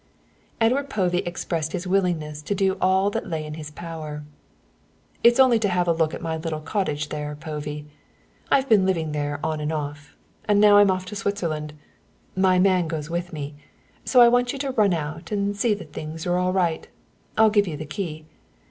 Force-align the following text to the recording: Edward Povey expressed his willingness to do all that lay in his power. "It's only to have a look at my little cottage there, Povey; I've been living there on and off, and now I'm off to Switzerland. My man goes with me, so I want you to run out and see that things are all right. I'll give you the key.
Edward 0.59 0.89
Povey 0.89 1.19
expressed 1.19 1.73
his 1.73 1.85
willingness 1.85 2.41
to 2.41 2.55
do 2.55 2.75
all 2.81 3.11
that 3.11 3.27
lay 3.29 3.45
in 3.45 3.53
his 3.53 3.69
power. 3.69 4.23
"It's 5.23 5.39
only 5.39 5.59
to 5.59 5.69
have 5.69 5.87
a 5.87 5.91
look 5.93 6.11
at 6.15 6.23
my 6.23 6.37
little 6.37 6.59
cottage 6.59 7.09
there, 7.09 7.35
Povey; 7.35 7.85
I've 8.49 8.67
been 8.67 8.83
living 8.83 9.11
there 9.11 9.39
on 9.43 9.59
and 9.59 9.71
off, 9.71 10.15
and 10.45 10.59
now 10.59 10.77
I'm 10.77 10.89
off 10.89 11.05
to 11.05 11.15
Switzerland. 11.15 11.73
My 12.35 12.57
man 12.57 12.87
goes 12.87 13.11
with 13.11 13.31
me, 13.31 13.53
so 14.03 14.21
I 14.21 14.27
want 14.27 14.51
you 14.53 14.57
to 14.57 14.71
run 14.71 14.95
out 14.95 15.31
and 15.31 15.55
see 15.55 15.75
that 15.75 15.93
things 15.93 16.25
are 16.25 16.35
all 16.39 16.51
right. 16.51 16.87
I'll 17.37 17.51
give 17.51 17.67
you 17.67 17.77
the 17.77 17.85
key. 17.85 18.25